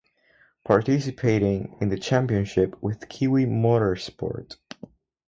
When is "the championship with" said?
1.89-3.07